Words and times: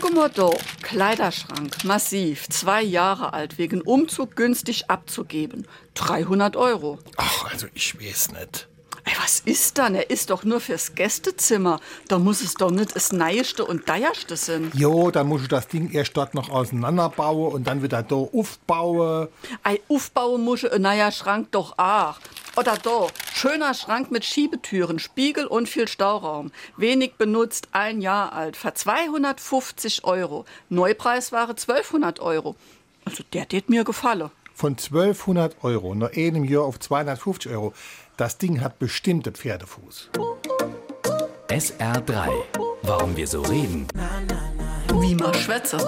Guck 0.00 0.14
mal 0.14 0.30
da, 0.30 0.50
Kleiderschrank, 0.82 1.84
massiv, 1.84 2.48
zwei 2.48 2.82
Jahre 2.82 3.34
alt, 3.34 3.58
wegen 3.58 3.82
Umzug 3.82 4.34
günstig 4.34 4.88
abzugeben. 4.88 5.66
300 5.94 6.56
Euro. 6.56 6.98
Ach, 7.16 7.50
also 7.50 7.66
ich 7.74 8.00
weiß 8.00 8.32
nicht. 8.32 8.68
Ey, 9.04 9.12
was 9.20 9.40
ist 9.40 9.78
dann? 9.78 9.94
Er 9.94 10.08
ist 10.10 10.30
doch 10.30 10.44
nur 10.44 10.60
fürs 10.60 10.94
Gästezimmer. 10.94 11.80
Da 12.08 12.18
muss 12.18 12.40
es 12.42 12.54
doch 12.54 12.70
nicht 12.70 12.94
das 12.94 13.12
Neueste 13.12 13.64
und 13.64 13.88
Deierste 13.88 14.36
sein. 14.36 14.70
Jo, 14.74 15.10
dann 15.10 15.26
muss 15.26 15.42
ich 15.42 15.48
das 15.48 15.68
Ding 15.68 15.90
erst 15.90 16.16
dort 16.16 16.34
noch 16.34 16.48
auseinanderbauen 16.48 17.52
und 17.52 17.66
dann 17.66 17.82
wieder 17.82 18.02
da 18.02 18.14
aufbauen. 18.14 19.28
Ei, 19.62 19.80
aufbauen 19.88 20.42
muss 20.44 20.64
ein 20.64 20.82
neuer 20.82 21.12
Schrank 21.12 21.48
doch 21.50 21.78
auch. 21.78 22.18
Oder 22.60 22.76
da, 22.76 23.06
schöner 23.32 23.72
Schrank 23.72 24.10
mit 24.10 24.22
Schiebetüren, 24.22 24.98
Spiegel 24.98 25.46
und 25.46 25.66
viel 25.66 25.88
Stauraum. 25.88 26.52
Wenig 26.76 27.14
benutzt, 27.14 27.68
ein 27.72 28.02
Jahr 28.02 28.34
alt, 28.34 28.54
für 28.54 28.74
250 28.74 30.04
Euro. 30.04 30.44
Neupreis 30.68 31.32
war 31.32 31.48
1200 31.48 32.20
Euro. 32.20 32.56
Also 33.06 33.24
der 33.32 33.48
tät 33.48 33.70
mir 33.70 33.82
gefallen. 33.82 34.28
Von 34.52 34.72
1200 34.72 35.64
Euro 35.64 35.94
nach 35.94 36.12
einem 36.14 36.44
Jahr 36.44 36.64
auf 36.64 36.78
250 36.78 37.50
Euro. 37.50 37.72
Das 38.18 38.36
Ding 38.36 38.60
hat 38.60 38.78
bestimmte 38.78 39.32
Pferdefuß. 39.32 40.10
SR3. 41.48 42.28
Warum 42.82 43.16
wir 43.16 43.26
so 43.26 43.40
reden. 43.40 43.88
Wie 45.00 45.14
man 45.14 45.32
schwätze. 45.32 45.78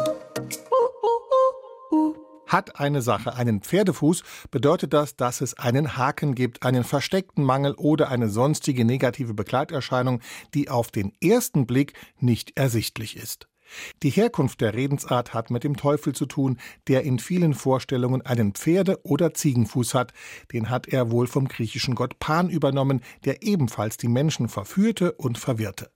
Hat 2.52 2.78
eine 2.78 3.00
Sache 3.00 3.34
einen 3.34 3.62
Pferdefuß, 3.62 4.22
bedeutet 4.50 4.92
das, 4.92 5.16
dass 5.16 5.40
es 5.40 5.54
einen 5.54 5.96
Haken 5.96 6.34
gibt, 6.34 6.64
einen 6.64 6.84
versteckten 6.84 7.44
Mangel 7.44 7.72
oder 7.72 8.10
eine 8.10 8.28
sonstige 8.28 8.84
negative 8.84 9.32
Begleiterscheinung, 9.32 10.20
die 10.52 10.68
auf 10.68 10.90
den 10.90 11.12
ersten 11.22 11.66
Blick 11.66 11.94
nicht 12.20 12.52
ersichtlich 12.54 13.16
ist. 13.16 13.48
Die 14.02 14.10
Herkunft 14.10 14.60
der 14.60 14.74
Redensart 14.74 15.32
hat 15.32 15.50
mit 15.50 15.64
dem 15.64 15.78
Teufel 15.78 16.14
zu 16.14 16.26
tun, 16.26 16.58
der 16.88 17.04
in 17.04 17.18
vielen 17.18 17.54
Vorstellungen 17.54 18.20
einen 18.20 18.52
Pferde- 18.52 19.00
oder 19.02 19.32
Ziegenfuß 19.32 19.94
hat. 19.94 20.12
Den 20.52 20.68
hat 20.68 20.86
er 20.88 21.10
wohl 21.10 21.28
vom 21.28 21.48
griechischen 21.48 21.94
Gott 21.94 22.18
Pan 22.18 22.50
übernommen, 22.50 23.00
der 23.24 23.42
ebenfalls 23.42 23.96
die 23.96 24.08
Menschen 24.08 24.50
verführte 24.50 25.12
und 25.12 25.38
verwirrte. 25.38 25.90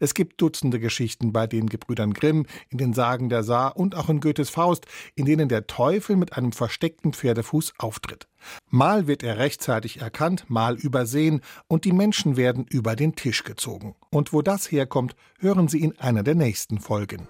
Es 0.00 0.14
gibt 0.14 0.40
Dutzende 0.40 0.80
Geschichten 0.80 1.32
bei 1.32 1.46
den 1.46 1.68
Gebrüdern 1.68 2.12
Grimm, 2.12 2.46
in 2.68 2.78
den 2.78 2.92
Sagen 2.92 3.28
der 3.28 3.42
Saar 3.42 3.76
und 3.76 3.94
auch 3.94 4.08
in 4.08 4.20
Goethes 4.20 4.50
Faust, 4.50 4.86
in 5.14 5.26
denen 5.26 5.48
der 5.48 5.66
Teufel 5.66 6.16
mit 6.16 6.36
einem 6.36 6.52
versteckten 6.52 7.12
Pferdefuß 7.12 7.74
auftritt. 7.78 8.28
Mal 8.70 9.06
wird 9.06 9.22
er 9.22 9.38
rechtzeitig 9.38 10.00
erkannt, 10.00 10.46
mal 10.48 10.76
übersehen 10.76 11.40
und 11.68 11.84
die 11.84 11.92
Menschen 11.92 12.36
werden 12.36 12.66
über 12.68 12.96
den 12.96 13.14
Tisch 13.14 13.44
gezogen. 13.44 13.94
Und 14.10 14.32
wo 14.32 14.42
das 14.42 14.70
herkommt, 14.70 15.14
hören 15.38 15.68
Sie 15.68 15.80
in 15.80 15.98
einer 15.98 16.22
der 16.22 16.34
nächsten 16.34 16.80
Folgen. 16.80 17.26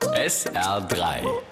SR3. 0.00 1.51